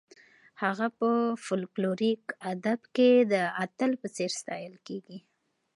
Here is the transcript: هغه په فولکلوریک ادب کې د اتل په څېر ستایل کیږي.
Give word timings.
هغه 0.63 0.87
په 0.97 1.09
فولکلوریک 1.45 2.23
ادب 2.51 2.79
کې 2.95 3.09
د 3.31 3.33
اتل 3.63 3.91
په 4.01 4.07
څېر 4.15 4.31
ستایل 4.41 4.75
کیږي. 4.87 5.17